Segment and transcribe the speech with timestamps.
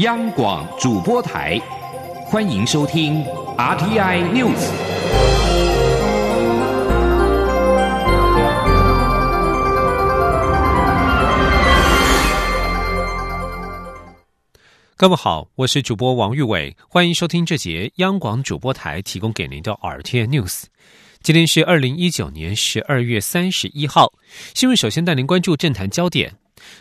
[0.00, 1.58] 央广主播台，
[2.24, 3.22] 欢迎收听
[3.58, 4.56] RTI News。
[14.96, 20.62] 各位好，我是主播王玉伟，欢迎收听这节央广主播台提供给您的 RTI News。
[21.22, 24.10] 今天是二零一九年十二月三十一号，
[24.54, 26.32] 新闻首先带您关注政坛焦点。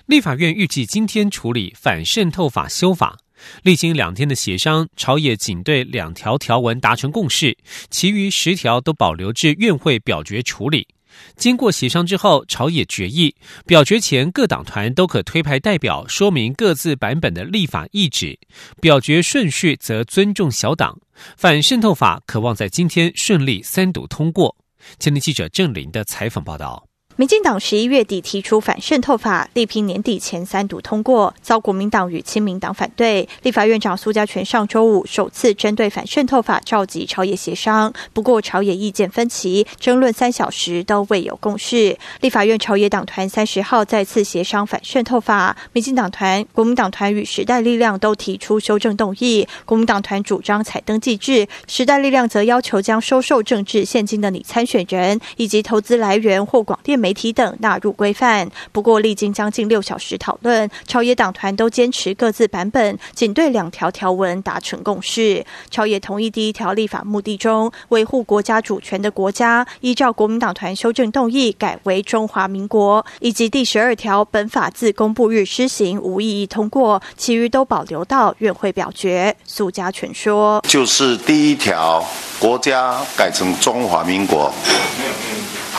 [0.06, 3.18] 立法院预计今天处理反渗透法修法，
[3.64, 7.58] 历经两天的协商，朝野仅对两条条文达成共识，
[7.90, 10.88] 其余十条都保留至院会表决处理。
[11.36, 13.36] 经过协商之后，朝野决议，
[13.66, 18.40] 表决前各党团都可推派代表说明各自版本的立法意旨，
[18.80, 20.98] 表决顺序则尊重小党。
[21.36, 24.56] 反渗透法渴望在今天顺利三读通过。
[25.00, 26.89] 前天记者郑林的采访报道。
[27.20, 33.28] 民进党十一月底提出反渗透法，力拼年底前三读通过，遭国民党与亲民党反对。
[33.44, 41.98] 立法院长苏家全上周五首次针对反渗透法召集朝野协商，不过朝野意见分歧，争论三小时都未有共识。
[42.22, 49.46] 立法院朝野党团三十号再次协商反渗透法，民进党团、国民党团与时代力量都提出修正动议。
[49.66, 57.09] 国民党团主张采登记制，时代力量则要求将收受政治现金的拟参选人以及投资来源或广电媒。
[57.10, 65.44] 媒体等纳入规范，不过历经将近六小时讨论，朝野党团都坚持各自版本，仅对两条条文达成共识。
[65.72, 79.36] 朝野同意第一条立法目的中，维护国家主权的国家，依照国民党团修正动议改为中华民国，以及第十二条本法自公布日施行，无异议通过，其余都保留到院会表决。
[79.46, 82.06] 苏家全说，就是第一条，
[82.38, 84.54] 国家改成中华民国。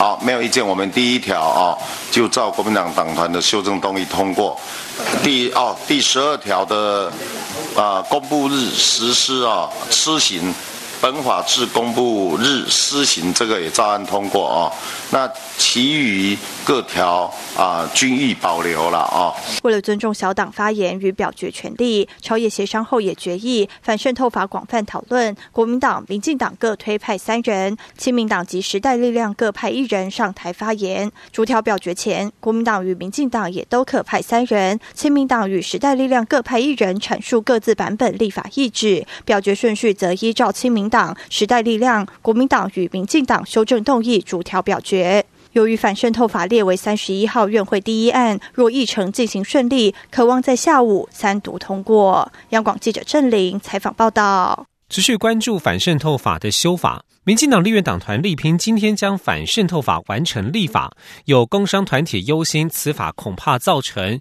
[0.01, 0.67] 好，没有意见。
[0.67, 1.77] 我们第一条啊，
[2.09, 4.59] 就照国民党党团的修正动议通过。
[5.21, 7.11] 第哦，第十二条的
[7.75, 10.51] 啊，公布日实施啊，施行。
[11.01, 14.71] 本法自公布日施行，这个也照案通过啊。
[15.09, 15.27] 那
[15.57, 19.33] 其余各条啊，均予保留了啊。
[19.63, 25.35] 为了尊重小党发言与表决权利，朝野协商后也决议反渗透法广泛讨论。
[25.51, 31.11] 国民党、民进党各推派三人，亲民党及时代力量各派一人上台发言。
[31.31, 39.03] 逐条表决前，国民党与民进党也都可派三人，亲民党与时代力量各派一人阐述各自版本立法意志。
[39.25, 40.90] 表决顺序则依照亲民。
[40.91, 45.25] 党、时代力量、国民党与民进党修正动议逐条表决。
[45.53, 52.31] 由于反渗透法列为三十一号院会第一案，若议程进行顺利，渴望在下午三读通过。
[52.49, 54.67] 央广记者郑玲采访报道。
[54.89, 60.91] 持续关注反渗透法的修法，民进党立院党团力拼今天将反渗透法完成立法，
[61.25, 64.19] 有工商团体忧心此法恐怕造成。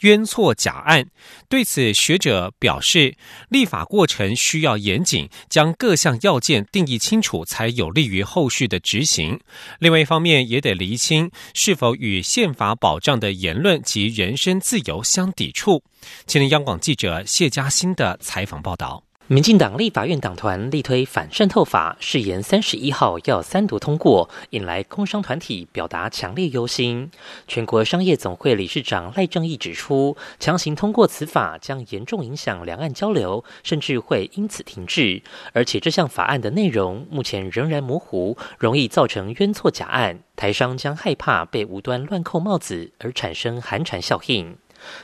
[0.00, 1.06] 冤错假案，
[1.48, 3.16] 对此学者表示，
[3.48, 9.40] 立法过程需要严谨，将各项要件定义清楚，才有利于后续的执行。
[9.78, 15.82] 另外一方面，也得厘清是否与宪法保障的言论及人身自由相抵触。
[16.26, 19.07] 前天央广记者谢佳欣的采访报道。
[19.30, 27.10] 民进党立法院党团力推反渗透法，誓言三十一号要三读通过，引来工商团体表达强烈忧心。
[27.46, 35.20] 全国商业总会理事长赖正义指出，强行通过此法将严重影响两岸交流，甚至会因此停滞。
[35.52, 44.56] 而且这项法案的内容目前仍然模糊，容易造成冤错假案，台商将害怕被无端乱扣帽子，而产生寒蝉效应。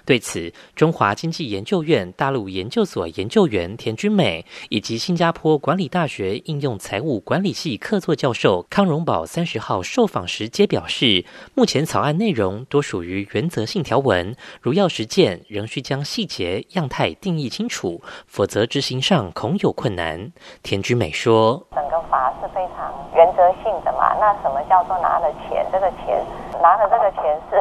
[0.05, 11.25] 对此，中华经济研究院大陆研究所研究员田君美以及新加坡管理大学应用财务管理系客座教授康荣宝三十号受访时皆表示，
[11.55, 20.33] 目前草案内容多属于原则性条文，如要实践，仍需将细节样态定义清楚，否则执行上恐有困难。
[20.62, 25.67] 田君美说：“整个法是非常原则性的嘛，那什么叫做拿了钱？
[25.73, 26.25] 这个钱
[26.62, 27.61] 拿了这个钱是？”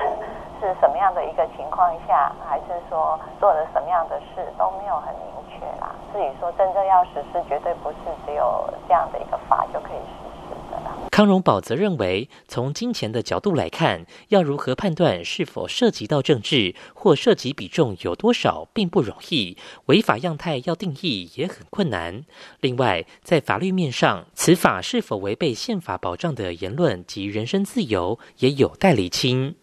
[0.63, 5.92] 是什么样的一个情况下，还是说做了什么样的事都没有很明确啦。
[6.13, 10.22] 至于说真正要实施，绝对不是只有这样的一个法就可以实施。
[11.13, 19.56] 康荣宝则认为，从金钱的角度来看，要如何判断是否涉及到政治或涉及比重有多少，并不容易。
[19.86, 22.25] 违法样态要定义也很困难。
[22.62, 29.54] 另外，在法律面上，此法是否违背宪法保障的言论及人身自由，也有待厘清。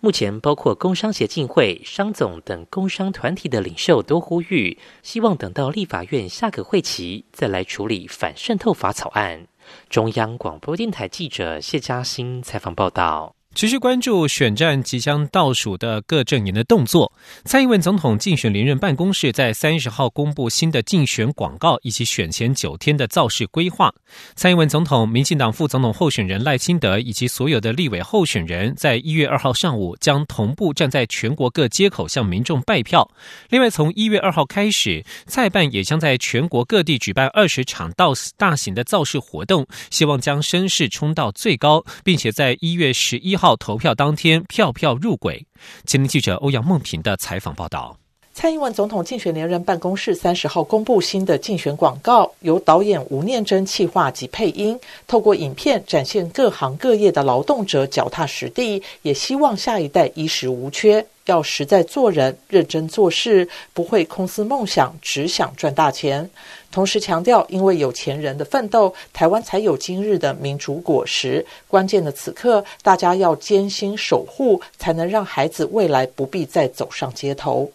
[0.00, 9.46] 目前，包括工商协进会、商总等工商团体的领袖都呼吁，希望等到立法院下个会期再来处理反渗透法草案。
[9.88, 13.35] 中央广播电台记者谢嘉欣采访报道。
[13.56, 17.10] 持续关注选战即将倒数的各阵营的动作。
[17.46, 23.90] 蔡英文总统竞选连任办公室在三十号公布新的竞选广告以及选前九天的造势规划。
[24.34, 33.10] 蔡英文总统、民进党副总统候选人赖清德以及所有的立委候选人，在一月二号上午将同步站在全国各街口向民众拜票。
[33.48, 43.45] 另外，从一月二号开始，蔡办也将在全国各地举办二十场到大型的造势活动，希望将声势冲到最高，并且在一月十一号。
[43.46, 45.46] 到投票当天，票票入轨。
[45.84, 47.96] 前天记者欧阳梦平的采访报道。
[48.34, 54.76] 蔡英文总统竞选连任办公室三十号公布新的竞选广告，由导演吴念真企划及配音，
[55.06, 61.06] 透过影片展现各行各业的劳动者脚踏实地，也希望下一代衣食无缺。
[61.26, 66.28] 要实在做人，认真做事，不会空思梦想，只想赚大钱。
[66.72, 71.44] 同时强调，因为有钱人的奋斗，台湾才有今日的民主果实。
[71.68, 77.70] 关键的此刻，大家要艰辛守护，才能让孩子未来不必再走上街头。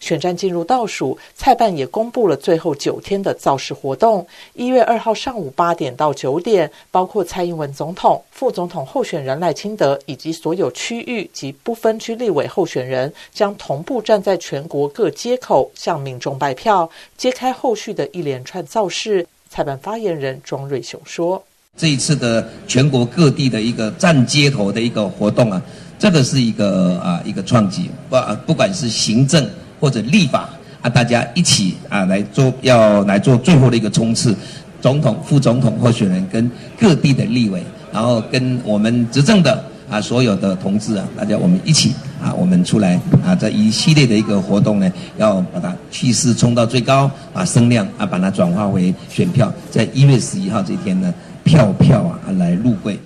[0.00, 4.26] 选战进入倒数，蔡办也公布了最后九天的造势活动。
[4.54, 19.26] 一月二号上午八点到九点，包括蔡英文总统、副总统候选人赖清德以及所有区域及不分区立委候选人，将同步站在全国各街口向民众拜票，揭开后续的一连串造势。
[19.50, 21.42] 蔡办发言人庄瑞雄说
[21.76, 25.60] ：“这一次的全国各地的一个站街头的一个活动啊，
[25.98, 28.16] 这个是一个啊一个创举，不
[28.46, 29.46] 不管是行政。”
[29.80, 30.48] 或者立法
[30.82, 34.36] 啊，大家一起啊来做，要来做最后的一个冲刺，
[34.80, 37.62] 总统、副总统候选人跟各地的立委，
[37.92, 41.92] 然后跟我们执政的啊所有的同志啊，大家我们一起
[42.22, 51.12] 啊，我们出来啊，这一系列的一个活动呢，要把它气势冲到最高，把声量啊把它转化为选票，在一月十一号这天呢，
[51.44, 52.98] 票票啊来入柜。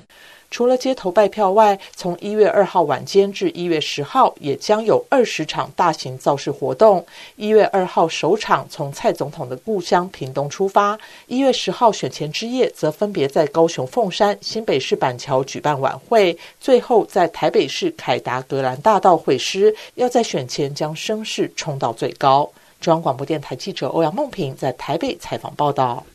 [0.54, 7.04] 除了街头拜票外，从一月二号晚间至一月十号，也将有二十场大型造势活动。
[7.34, 10.96] 一月二号首场从蔡总统的故乡屏东出发，
[11.26, 22.48] 一月十号选前之夜，则分别在高雄凤山、新北市板桥举办晚会，最后在台北市凯达格兰大道会师，要在选前将声势冲到最高。
[22.80, 26.06] 中央广播电台记者欧阳梦平在台北采访报道。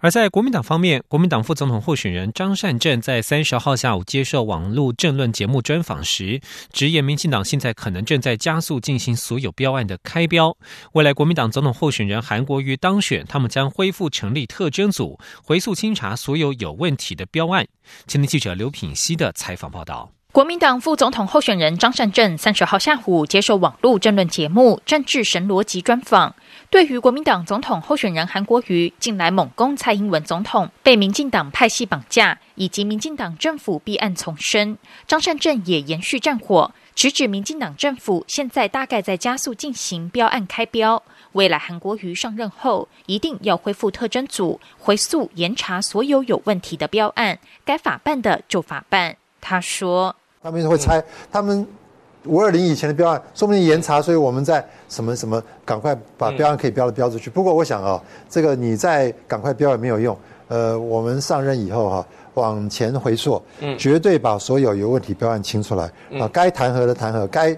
[0.00, 6.40] 而在国民党方面，国民党副总统候选人张善政在三十号下午接受网络政论节目专访时，
[6.70, 10.56] 直言民进党现在可能正在加速进行所有标案的开标。
[10.92, 17.66] 未来国民党总统候选人韩国瑜当选，他们将恢复成立特侦组，回溯清查所有有问题的标案。
[18.06, 20.10] 前天记者刘品熙的采访报道。
[20.32, 26.34] 国民党副总统候选人张善政三十号下午接受网络政论节目《政治神逻辑》专访。
[26.76, 34.76] 对于国民党总统候选人韩国瑜近来猛攻蔡英文总统，被民进党派系绑架，以及民进党政府弊案丛生，
[35.06, 41.02] 张善政也延续战火，直指民进党政府现在大概在加速进行标案开标。
[41.32, 49.16] 未来韩国瑜上任后，一定要恢复特侦组，回溯严查所有有问题的标案，该法办的就法办。
[49.40, 50.14] 他说
[50.44, 51.02] ：“他们会猜
[51.32, 51.66] 他们。”
[52.26, 57.30] 五二零以前的标案，说不定严查，所以我们在什么什么，赶快把标案可以标的标出去。
[57.30, 60.16] 不过我想啊，这个你再赶快标也没有用。
[60.48, 63.42] 呃，我们上任以后哈，往前回溯，
[63.76, 65.90] 绝对把所有有问题标案清出来
[66.20, 67.56] 啊，该弹劾的弹劾，该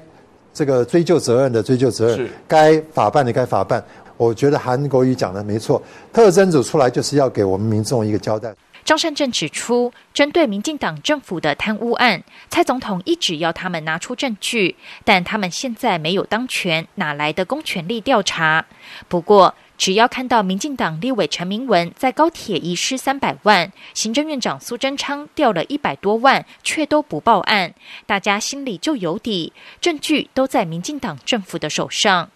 [0.55, 3.83] 这个追究责任的追究责任，该法办的该法办。
[4.17, 5.81] 我觉得韩国瑜讲的没错，
[6.13, 8.53] 特征组出来就是要给我们民众一个交代。
[8.89, 18.65] 张善政指出，针对民进党政府的贪污案，蔡总统一直要他们拿出证据，但他们现在没有当权，哪来的公权力调查？
[19.07, 27.75] 不过，只要看到民进党立委陈明文在高铁遗失三百万，行政院长苏贞昌掉了一百多万，却都不报案，
[28.07, 29.53] 大家心里就有底，
[29.83, 32.31] 证据都在民进党政府的手上。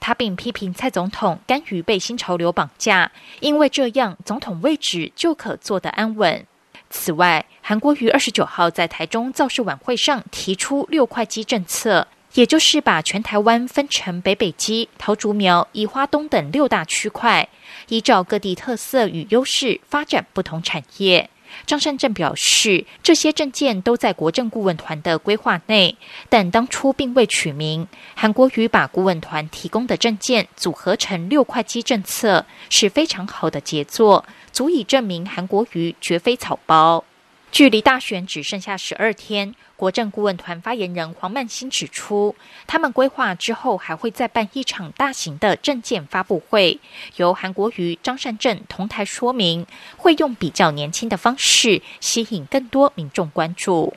[0.00, 6.46] 他并批评蔡总统甘于被新潮流绑架，因为这样总统位置就可坐得安稳。
[6.90, 17.46] 此外，韩国于二十九号在台中造势晚会上提出六块基政策，也就是把全台湾分成北北基、桃竹苗、宜花东等六大区块，
[17.88, 21.28] 依照各地特色与优势发展不同产业。
[21.66, 25.96] 张善政表示，这些证件都在国政顾问团的规划内，
[26.28, 27.86] 但当初并未取名。
[28.14, 37.04] 韩国瑜把顾问团提供的证件组合成六块肌政策，是非常好的杰作，足以证明韩国瑜绝非草包。
[37.50, 39.54] 距离大选只剩下十二天。
[39.76, 42.34] 国政顾问团发言人黄曼欣指出，
[42.66, 46.80] 他们规划之后还会再办一场大型的政见发布会，
[47.14, 49.64] 由韩国瑜、张善政同台说明，
[49.96, 53.94] 会用比较年轻的方式吸引更多民众关注。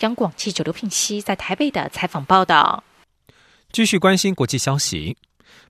[0.00, 2.84] 央广记者刘聘熙在台北的采访报道。
[3.72, 5.16] 继续关心国际消息。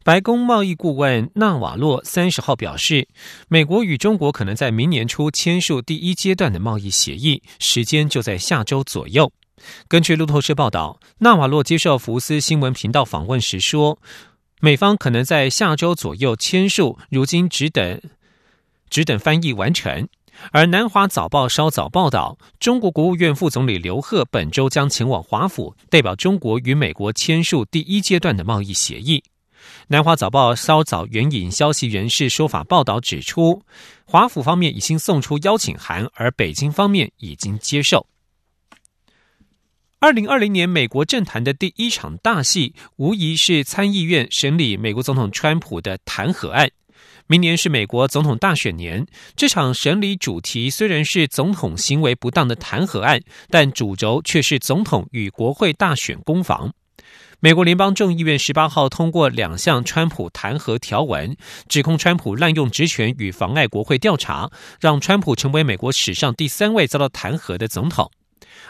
[0.03, 3.09] 白宫贸易顾问纳瓦洛三十号表示，
[3.49, 9.33] 美国与中国可能在明年初签署第一阶段的贸易协议，时间就在下周左右。
[9.89, 13.99] 根据路透社报道，纳瓦洛接受福斯新闻频道访问时说，
[14.61, 18.01] 美方可能在下周左右签署，如今只等
[18.91, 20.09] 只等翻译完成。
[20.51, 29.23] 而南华早报稍早报道，中国国务院副总理刘鹤本周将前往华府，代表中国与美国签署第一阶段的贸易协议。
[29.89, 33.63] 南华早报稍早援引消息人士说法报道指出，
[34.07, 38.07] 华府方面已经送出邀请函，而北京方面已经接受。
[39.99, 46.71] 二零二零年美国政坛的第一场大戏，无疑是参议院审理美国总统川普的弹劾案。
[47.27, 56.73] 明年是美国总统大选年，这场审理主题虽然是总统行为不当的弹劾案，但主轴却是总统与国会大选攻防。
[57.45, 61.37] 美国联邦众议院十八号通过两项川普弹劾条文，
[61.69, 68.11] 指控川普滥用职权与妨碍国会调查，让川普成为美国史上第三位遭到弹劾的总统。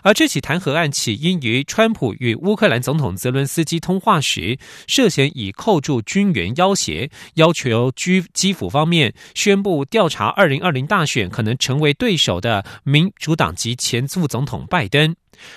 [0.03, 15.15] 而这起弹劾案起因于川普与乌克兰总统泽伦斯基通话时，涉嫌以扣住军援要挟，要求基基辅方面宣布调查二零二零大选可能成为对手的民主党籍前副总统拜登。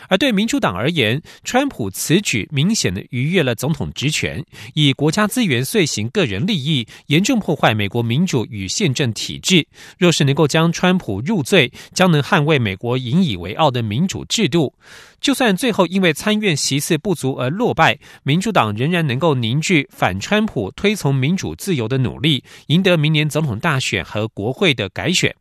[0.10, 4.44] 而对民主党而言，川普此举明显的逾越了总统职权，
[4.74, 9.66] 以国家资源遂行个人利益，严重破坏美国民主与宪政体制。
[9.98, 14.74] 若是能够将川普入罪，将能捍卫美国引以为傲的民主制度。
[15.20, 25.36] 就算最后因为参院席次不足而落败，民主党仍然能够凝聚反川普、推崇民主自由的努力，赢得明年总统大选和国会的改选。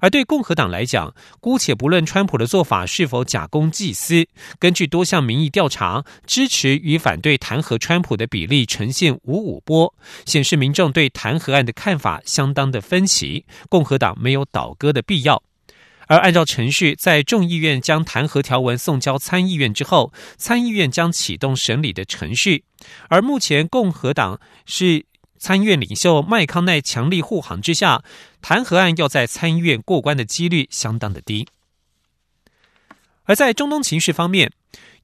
[0.00, 4.26] 而对共和党来讲，姑且不论川普的做法是否假公济私，
[4.58, 13.44] 根据多项民意调查，支持与反对弹劾川普的比例呈现五五波，显示民众对弹劾案的看法相当的分歧。
[13.68, 15.42] 共和党没有倒戈的必要。
[16.06, 22.64] 而按照程序，在众议院将弹劾条文送交参议院之后，参议院将启动审理的程序。
[23.08, 25.06] 而目前共和党是。
[25.40, 28.04] 参院领袖麦康奈强力护航之下，
[28.42, 31.48] 弹劾案要在参议院过关的几率相当的低。
[33.24, 34.52] 而在中东情势方面，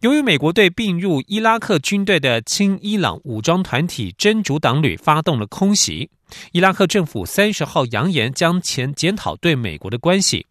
[0.00, 6.10] 由于美国对并入伊拉克军队的亲伊朗武装团体真主党旅发动了空袭，
[6.52, 10.46] 伊拉克政府三十号扬言将前检讨对美国的关系。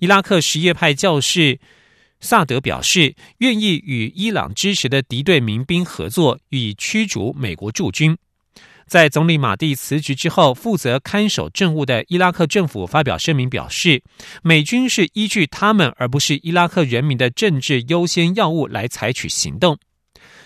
[0.00, 1.58] 伊拉克什叶派教士
[2.20, 8.18] 萨德表示，愿意与伊朗支持的敌对民兵合作，以驱逐美国驻军。
[8.90, 14.02] 在总理马蒂辞职之后，负责看守政务的伊拉克政府发表声明表示，
[14.42, 19.78] 美军是依据他们而不是伊拉克人民的政治优先要务来采取行动。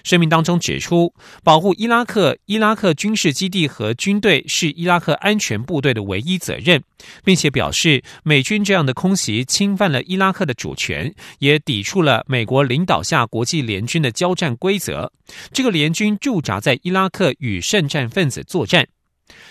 [0.05, 6.81] 声明当中指出，保护伊拉克、伊拉克军事基地和军队是伊拉克安全部队的唯一责任，
[7.25, 15.11] 并且表示美军这样的空袭侵犯了伊拉克的主权，也抵触了美国领导下国际联军的交战规则。
[15.53, 18.87] 这个联军驻扎在伊拉克与圣战分子作战。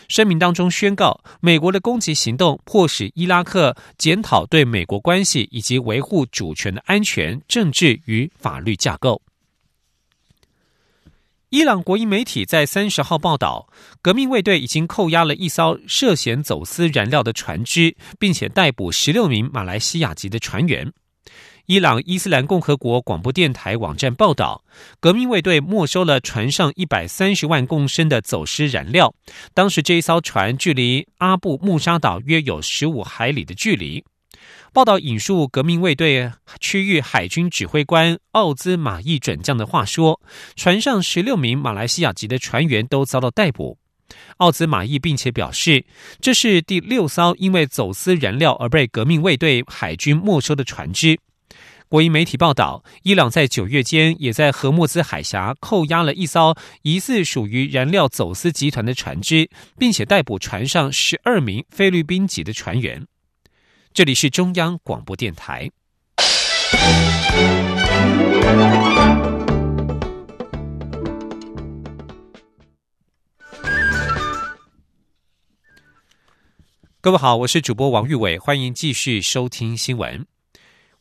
[0.07, 9.19] 声明当中宣告，美国的攻击行动迫使伊拉克检讨对美国关系以及维护主权的安全、政治与法律架构。
[11.53, 13.69] 伊朗国营媒体在三十号报道，
[14.01, 20.91] 革命卫队已经扣押了一艘涉嫌走私燃料的船只，并且逮捕十六名马来西亚籍的船员。
[21.67, 24.63] 伊朗伊斯兰共和国广播电台网站报道，
[24.99, 29.13] 革命卫队没收了船上一百三十万公升的走私燃料。
[29.53, 34.03] 当时这一艘船距离阿布穆沙岛约有十五海里的距离。
[34.73, 40.19] 报道引述革命卫队区域海军指挥官奥兹马义准将的话说
[40.57, 43.77] ：“船上十六名马来西亚籍的船员都遭到逮捕。”
[44.37, 45.85] 奥兹马义并且表示，
[46.19, 51.19] 这是第六艘因为走私燃料而被革命卫队海军没收的船只。
[51.87, 63.05] 国营媒体报道，伊朗在九月间也在荷莫兹海峡扣押了一艘疑似属于燃料走私集团的船只，并且逮捕船上十二名菲律宾籍的船员。
[63.93, 65.69] 这里是中央广播电台。
[76.99, 80.25] 各位好，我是主播王玉伟，欢迎继续收听新闻。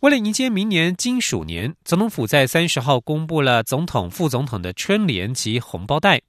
[0.00, 6.20] 为了迎接明年金鼠年，总统府在三十号公布了总统、副总统的春联及红包袋。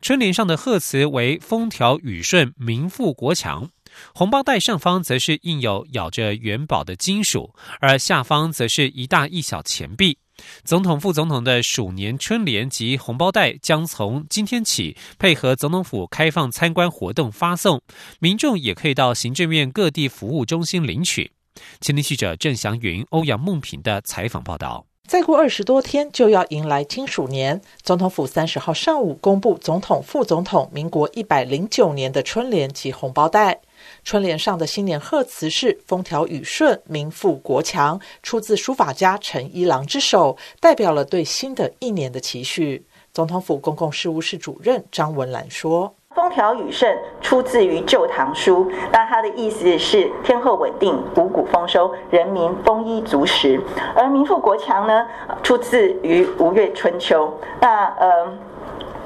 [0.00, 3.68] 春联上的贺词为“风调雨顺，民富国强”。
[4.14, 10.18] 红包袋上方则是印有咬着元宝的金属，而下方则是一大一小钱币，
[10.64, 17.80] 总统、副总统的鼠年春联及红包袋将从今天起配合总统府开放参观活动发送，
[18.18, 21.32] 民众也可以到行政院各地服务中心领取。
[21.80, 24.86] 前天记者郑祥云、欧阳梦平的采访报道。
[25.06, 33.60] 再过二十多天就要迎来金鼠年，总统府三十号上午公布总统、副总统民国一百零九年的春联及红包袋。
[34.04, 42.84] 春联上的新年贺词是“风调雨顺，民富国强”，出自书法家陈一郎之手，代表了对新的一年的期许。
[43.14, 45.94] 总统府公共事务室主任张文兰说。
[46.14, 53.58] 风调雨顺出自于《旧唐书》，那它的意思是天候稳定、五谷丰收、人民丰衣足食；
[53.96, 55.06] 而民富国强呢，
[55.42, 57.26] 出自于《吴越春秋》，
[57.58, 58.38] 那呃。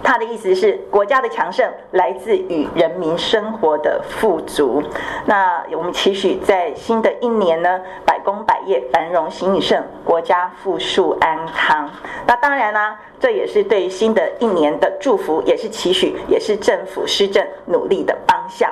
[0.03, 4.83] 他的意思是，国家的强盛来自于人民生活的富足。
[5.27, 11.91] 那我们期许在新的一年呢，百工百业繁荣兴盛，国家富庶安康。
[12.27, 18.71] 那当然啦，这也是对新的一年的祝福，也是期许，也是政府施政努力的方向。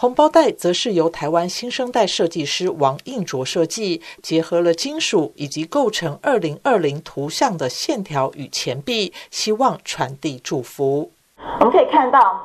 [0.00, 11.12] 红包袋则是由台湾新生代设计师王应卓设计，结合了金属以及构成二零二零图像的线条与钱币，希望传递祝福。
[11.58, 12.40] 我们可以看到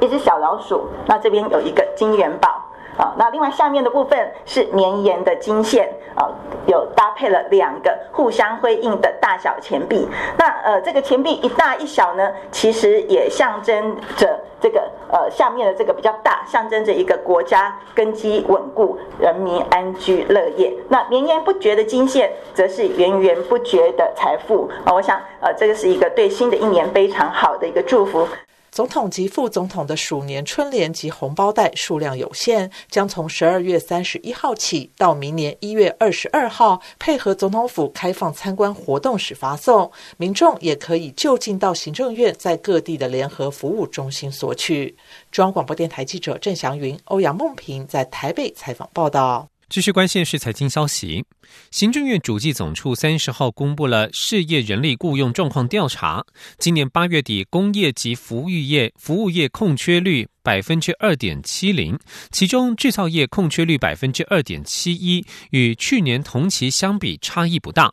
[0.00, 2.71] 一只小老鼠，那这边有一个金元宝。
[2.98, 6.28] 啊，那另外下面的部分是绵延的金线啊，
[6.66, 10.06] 有搭配了两个互相辉映的大小钱币。
[10.36, 20.72] 那呃，这个钱币一大一小呢，其实也象征着这个呃下面的这个比较大，象征着一个国家根基稳固，人民安居乐业。
[20.88, 24.92] 那绵延不绝的金线，则是源源不绝的财富啊。
[24.92, 28.28] 我想呃，这个是一个对新的一年非常好的一个祝福。
[28.72, 39.92] 总统及副总统的鼠年春联及红包袋数量有限，将从十二月三十一号起到明年一月二十二号，配合总统府开放参观活动时发送。
[40.16, 44.96] 民众也可以就近到行政院在各地的联合服务中心索取。
[45.30, 49.51] 中央广播电台记者郑祥云、欧阳梦平在台北采访报道。
[49.72, 51.24] 继续关线是财经消息，
[51.70, 56.22] 行政院主计总处三十号公布了事业人力雇佣状况调查，
[56.58, 61.98] 今年八月底工业及服务业服务业空缺率百分之二点七零，
[62.30, 67.90] 其中制造业空缺率百分之二点七一，与去年同期相比差异不大。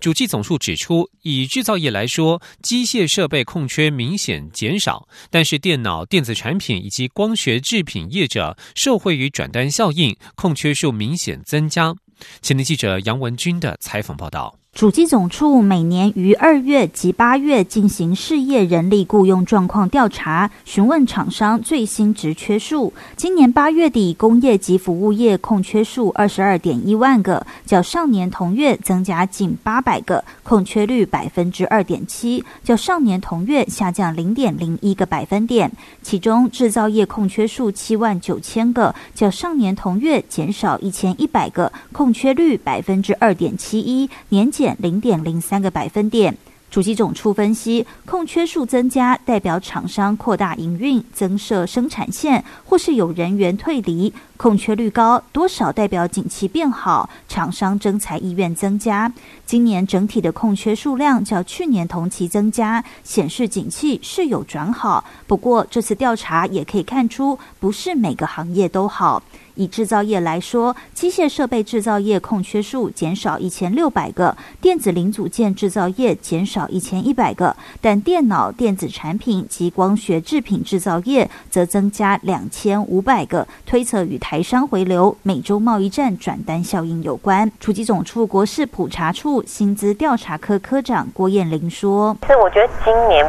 [0.00, 11.94] 主计总数指出，以制造业来说，机械设备空缺明显减少，但是电脑、电子产品以及光学制品业者受惠于转单效应，空缺数明显增加。
[12.40, 14.61] 前天记者杨文军的采访报道。
[14.74, 22.90] 主机总处每年于二月及八月进行事业人力雇佣状况调查，询问厂商最新职缺数。
[23.14, 35.70] 今年八月底，工业及服务业空缺数二十二点一万个，较上年同月增加近八百个，空缺率百分之二点七，较上年同月下降零点零一个百分点。
[36.00, 44.50] 其中，制造业空缺数七万九千个，较上年同月减少一千一百个，空缺率百分之二点七一，年。
[44.78, 46.36] 零点零三个百分点。
[46.70, 54.10] 主机总处分析，空缺数增加代表厂商扩大营运、增设生产线，或是有人员退离。
[54.38, 59.12] 空缺率高，多少代表景气变好，厂商征才意愿增加。
[59.44, 65.04] 今年整体的空缺数量较去年同期增加，显示景气是有转好。
[65.26, 69.22] 不过这次调查也可以看出，不是每个行业都好。
[69.54, 87.50] 以制造业来说，机械设备制造业空缺数减少一千六百个，电子零组件制造业减少一千一百个，但电脑、电子产品及光学制品制造业则增加两千五百个，推测与台商回流、美洲贸易战转单效应有关。
[87.60, 93.26] 处级总处国事普查处薪资调查科科长郭燕玲说：“是我觉得今年。”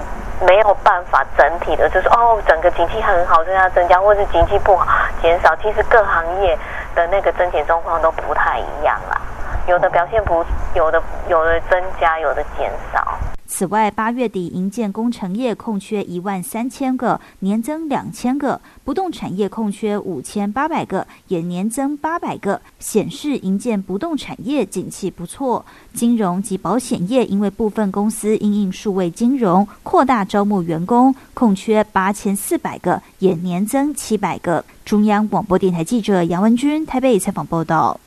[0.47, 4.85] 没有办法整体的，就是哦，整个经济很好，增加增加，或是经济不好
[5.21, 5.55] 减少。
[5.57, 6.57] 其实更行业
[6.93, 9.17] 的那个增减状况都不太一样啦，
[9.65, 10.45] 有的表现不，
[10.75, 13.17] 有的有的增加，有的减少。
[13.55, 25.63] 此外，八月底营建工程业空缺一万三千个，年增两千个；不动产业空缺五千八百个，也年增八百个，显示营建不动产业景气不错。
[25.93, 34.65] 金融及保险业因为部分公司因应数位金融扩大招募员工，空缺八千四百个，也年增七百个。
[34.83, 37.99] 中央广播电台记者杨文君台北采访报道。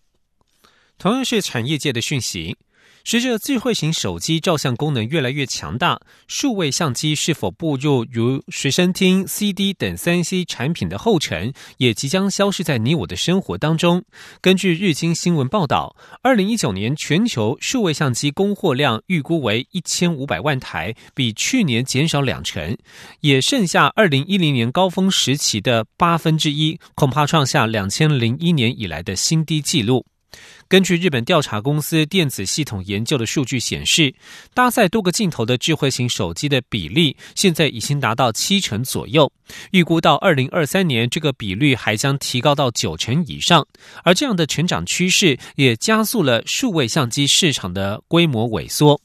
[0.98, 2.56] 同样是产业界的讯息。
[3.08, 14.02] 随着智慧型手机照相功能越来越强大，数位相机是否步入如随身听、CD 等三 C 产品的后尘，也即将消失在你我的生活当中。
[14.40, 22.76] 根据日经新闻报道，二零一九年全球数位相机供货量预估为一千五百万台，比去年减少两成，
[23.20, 30.04] 也剩下二零一零年高峰时期的八分之一，恐怕创下两千零一年以来的新低纪录。
[30.68, 34.12] 根据日本调查公司电子系统研究的数据显示，
[34.52, 39.30] 搭载多个镜头的智慧型手机的比例现在已经达到七成左右。
[39.70, 43.64] 预估到二零二三年，这个比率还将提高到九成以上。
[44.02, 49.00] 而这样的成长趋势也加速了数位相机市场的规模萎缩。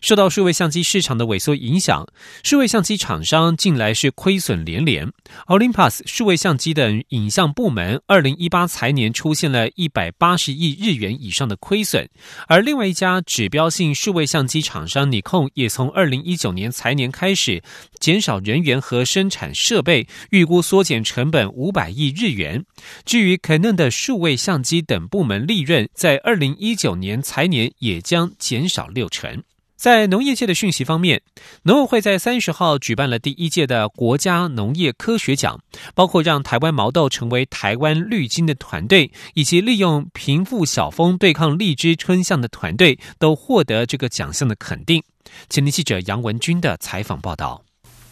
[0.00, 2.06] 受到数位相机市场的萎缩影响，
[2.42, 5.10] 数位相机厂商近来是亏损连连。
[5.46, 12.08] Olympus 数位相机的影像部门，二零一八财年出现了一百八十亿日元以上的亏损，
[12.46, 17.62] 而另外一家指标性数位相机厂商 Nikon 也从二零一九年财年开始
[17.98, 22.64] 减少人员和生产设备，预估缩减成本五百亿日元。
[23.04, 29.42] 至于 Canon 的数位相机等部门利润，在二零一九年财年也将减少六成。
[29.78, 31.22] 在农业界的讯息方面，
[31.62, 35.60] 农委会在三十号举办了第一届的国家农业科学奖，
[35.94, 45.00] 包括让台湾毛豆成为台湾绿金的团队，以及利用贫富小峰对抗荔枝春象的团队，都获得这个奖项的肯定。
[45.48, 47.67] 前天记者杨文军的采访报道。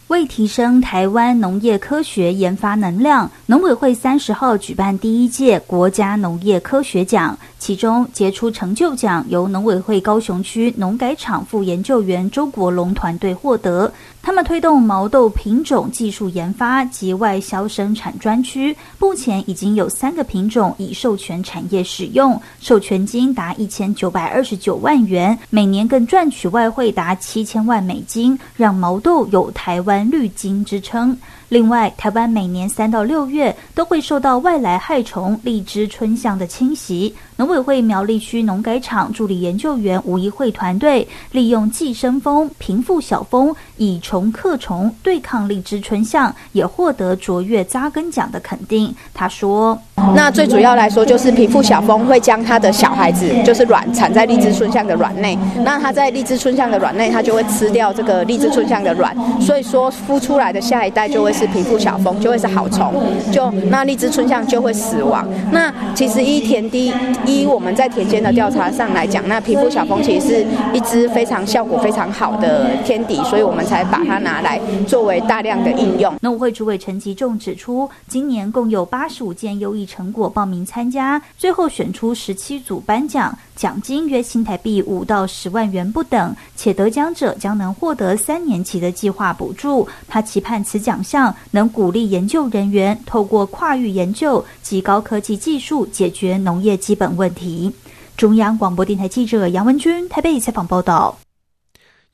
[0.07, 13.91] 为提升台湾农业科学研发能量，农委会三十号举办第一届国家农业科学奖，其中杰出成就奖由农委会高雄区农改场副研究员周国龙团队获得。
[14.27, 31.17] 他们推动毛豆品种技术研发及外销生产专区，目前已经有三个品种已授权产业使用，授权金达一千九百二十九万元，每年更赚取外汇达七千万美金，让毛豆有台湾绿金之称。
[31.47, 37.15] 另外，台湾每年三到六月都会受到外来害虫荔枝春象的侵袭。
[37.37, 48.93] 农委会苗栗区农改场助理研究员吴怡慧团队，利用寄生蜂平复小蜂，以虫克虫对抗荔枝春象，也获得卓越扎根奖的肯定。
[49.13, 49.79] 他说
[50.13, 55.37] ：“那最主要来说，就是平复小蜂会将它的小孩子，就是卵产在荔枝春象的卵内。
[55.63, 62.95] 那它在荔枝春象的卵内，它就会吃掉这个荔枝春象的卵，所以说孵出来的下一代就会。”是平复小蜂就会是好虫，
[63.31, 65.23] 就那荔枝春象就会死亡。
[65.51, 66.91] 那其实一田地
[67.27, 76.15] 依我们在田间的调查上来讲，那皮肤小蜂其实是一只非常效果非常好的天敌，所以我们才把它拿来作为大量的应用。
[76.21, 83.37] 农会主委陈吉仲指出，今年共有八十五件优异成果报名参加，最后选出十七组颁奖。
[83.57, 89.87] 奖金约新台币五到十万元不等，且得奖者将能获得三年期的计划补助。
[90.07, 97.73] 他期盼此奖项能鼓励研究人员透过跨域研究及高科技技术解决农业基本问题。
[98.15, 101.17] 中央广播电台记者杨文君台北采访报道。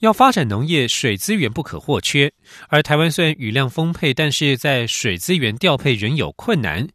[0.04, 2.30] 要发展农业，水资源不可或缺。
[2.68, 6.86] 而台湾虽然雨量丰沛，但是在水资源调配仍有困难。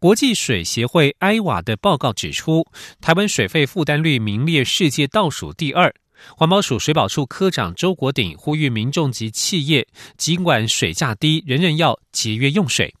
[0.00, 2.66] 国际水协会埃瓦的报告指出，
[3.00, 5.94] 台湾水费负担率名列世界倒数第二。
[6.36, 12.92] 环保署水保处科长周国鼎呼吁民众及企业，尽管水价低，仍然要节约用水。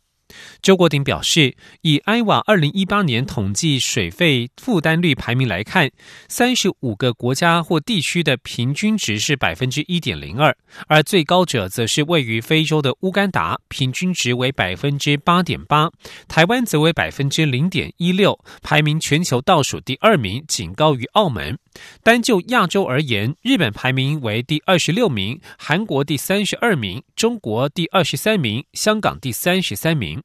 [0.66, 5.88] 周国鼎表示，以埃瓦二零一八年统计水费负担率排名来看，
[6.26, 10.56] 三十五个国家或地区的平均值是百分之一点零二，
[10.88, 15.88] 而最高者则是位于非洲的乌干达，平均值为百分之八点八，
[16.26, 21.56] 台湾则为百分之零点一六，排名全球倒数第二名，仅高于澳门。
[22.02, 30.20] 单就亚洲而言，日本排名为第二十六名，韩国第三十二名，中国第二十三名，香港第三十三名。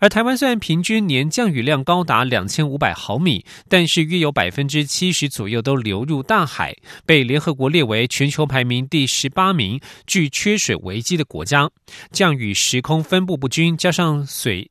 [0.00, 11.70] 而台湾虽然平均年降雨量高达两千五百毫米，但是约有百分之七十左右都流入大海，被联合国列为全球排名第十八名具缺水危机的国家。
[12.10, 14.70] 降雨时空分布不均，加上水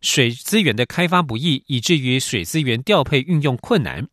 [0.00, 4.06] 水资源的开发不易，以至于水资源调配运用困难。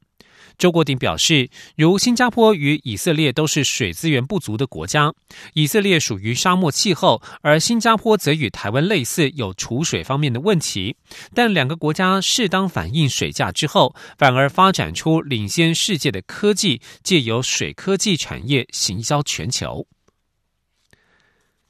[0.58, 5.14] 周国鼎表示，如新加坡与以色列都是水资源不足的国家，
[5.54, 10.96] 以色列属于沙漠气候，而新加坡则与台湾类似，有储水方面的问题。
[11.34, 19.88] 但两个国家适当反映水价之后，反而发展出领先世界的科技，借由水科技产业行销全球。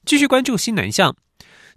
[0.06, 1.14] 继续关注新南向。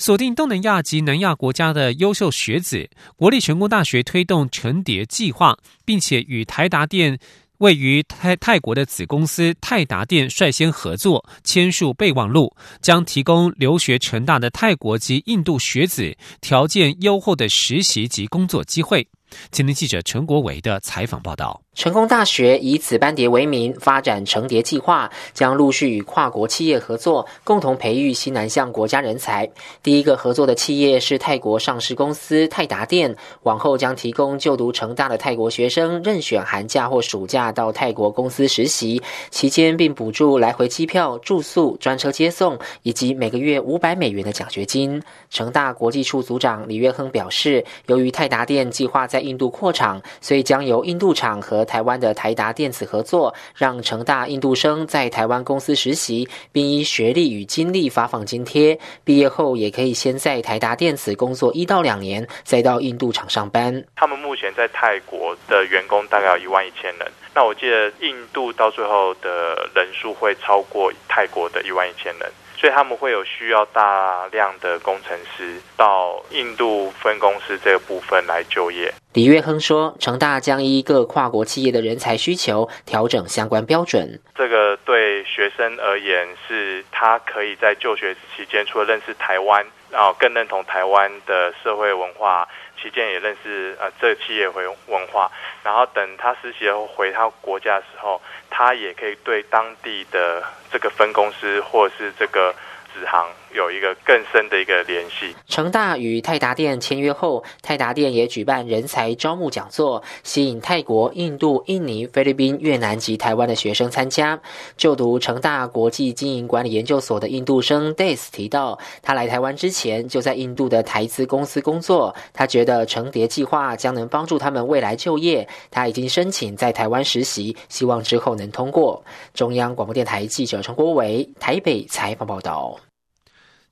[0.00, 7.18] 锁定东南亚及南亚国家的优秀学子，国立成功大学推动成蝶计划，并且与台达电
[7.58, 19.06] 位于泰泰国的子公司泰达电率先合作签署备忘录，将提供留学成大的泰国及印度学子条件优厚的实习及工作机会。
[19.50, 21.60] 今天记者陈国伟的采访报道。
[21.76, 29.48] 成功大学以“子班蝶”为名发展成蝶计划，将陆续与跨国企业合作，共同培育西南向国家人才。
[29.80, 45.00] 第一个合作的企业是泰国上市公司泰达电，往后将提供就读成大的泰国学生任选寒假或暑假到泰国公司实习，期间并补助来回机票、住宿、专车接送，以及每个月五百美元的奖学金。
[45.30, 58.78] 成大国际处组长李月亨表示，由于泰达电计划在印度扩厂，所以将由印度厂和和台湾的台达电子合作，让成大印度生在台湾公司实习，并依学历与经历发放津贴。
[59.04, 63.84] 毕业后也可以先在台达电子工作一到两年，再到印度厂上班。
[63.94, 72.32] 他们目前在泰国的员工大概有一万一千人，那我记得印度到最后的人数会超过泰国的一万一千人。
[72.60, 78.92] 所以他们会有需要大量的工程师到印度分公司这个部分来就业。
[79.14, 84.20] 李月亨说，成大将依各跨国企业的人才需求调整相关标准。
[84.36, 92.48] 这个对学生而言，是他可以在就学期间除了认识台湾，然后更认同台湾的社会文化。
[92.80, 95.30] 期间也认识呃这企业回文化，
[95.62, 102.54] 然后等他实习后回他国家的时候，他也可以对当地的这个分公司或者是这个。
[102.92, 105.34] 子行有一个更深的一个联系。
[105.46, 114.40] 成大与泰达电签约后，泰达电也举办人才招募讲座，吸引泰国、印度、印尼、菲律宾、越南及台湾的学生参加。
[114.76, 125.46] 就读成大国际经营管理研究所的印度生 Days 提到，他来台湾之前就在印度的台资公司工作，他觉得成蝶计划将能帮助他们未来就业。
[125.70, 129.02] 他已经申请在台湾实习，希望之后能通过。
[129.34, 132.79] 中央广播电台记者陈国伟台北采访报道。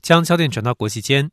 [0.01, 1.31] 将焦点转到国际间，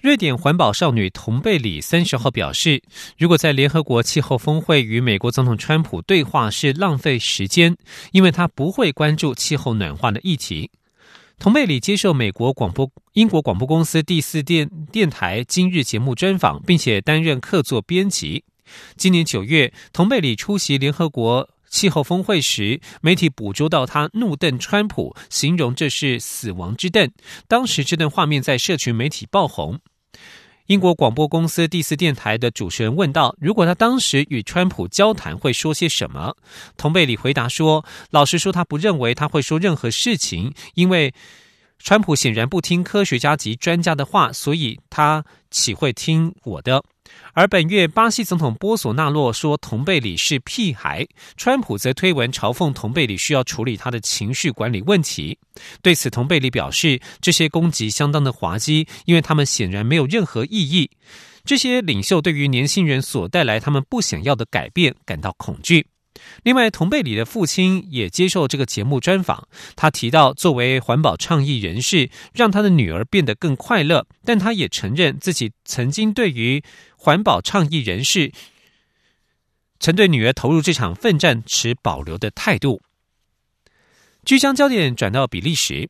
[0.00, 2.82] 瑞典环保少女童贝里三十号表示，
[3.16, 7.76] 如果在联合国气候峰会与美国总统川普对话是浪费时间，
[8.12, 10.70] 因为他不会关注气候暖化的议题。
[11.38, 18.44] 同贝里接受美国广播英国广播公司第四电电台今日节目专访，并且担任客座编辑。
[18.96, 21.53] 今年九月，同贝里出席联合国。
[21.74, 27.10] 气候峰会时，媒体捕捉到他怒瞪川普，形容这是死亡之瞪。
[27.48, 29.80] 当时这段画面在社群媒体爆红。
[30.66, 36.36] 英国广播公司第四电台的主持人问道：“如果他当时与川普交谈，会说些什么？”
[36.78, 41.12] 同贝里回答说：“老实说，他不认为他会说任何事情，因为
[41.78, 46.82] 川普显然不听科学家及专家的话，所以他岂会听我的？”
[47.34, 51.06] 而本月，巴西总统波索纳洛说同贝里是屁孩，
[51.36, 55.38] 川普则推文嘲讽同贝里需要处理他的情绪管理问题。
[55.82, 60.90] 对此，同贝里表示，这些攻击相当的滑稽，因为他们显然没有任何意义。
[61.44, 65.86] 这些领袖对于年轻人所带来他们不想要的改变感到恐惧。
[66.42, 69.48] 另外，同贝里的父亲也接受这个节目专访。
[69.76, 74.06] 他提到，作为环保倡议人士，让他的女儿变得更快乐。
[74.24, 76.62] 但他也承认自己曾经对于
[76.96, 78.32] 环保倡议人士
[79.78, 82.80] 曾对女儿投入这场奋战持保留的态度。
[84.24, 85.88] 据将焦点转到比利时。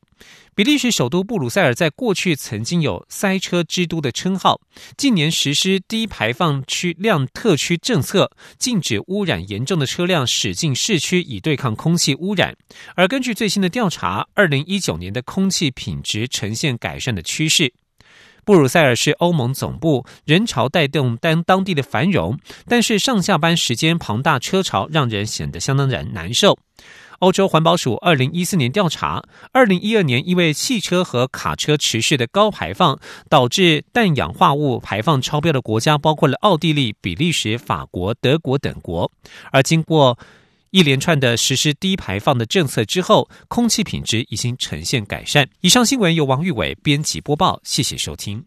[0.56, 4.60] 比利时首都布鲁塞尔在过去曾经有“塞车之都”的称号，
[4.96, 12.56] 近年实施低排放区量特区政策，禁止污染严重的车辆驶进市区，以对抗空气污染。
[12.94, 17.72] 而根据最新的调查，二零一九年的空气品质呈现改善的趋势。
[18.44, 26.56] 布鲁塞尔是欧盟总部，人潮带动当当地的繁荣，但是上下班时间庞大车潮让人显得相当难难受。
[27.20, 29.22] 欧洲环保署二零一四年调查，
[29.52, 32.98] 二零一二年因为汽车和卡车持续的高排放，
[33.28, 39.10] 导致氮氧化物排放超标的国家包括了奥地利、比利时、法国、德国等国。
[39.50, 40.18] 而经过
[40.70, 45.48] 一连串的实施低排放的政策之后，空气品质已经呈现改善。
[45.60, 48.44] 以上新闻由王玉伟编辑播报，谢谢收听。